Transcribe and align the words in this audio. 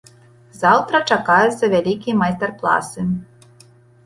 Заўтра 0.61 1.01
чакаюцца 1.15 1.69
вялікія 1.75 2.15
майстар-класы. 2.23 3.07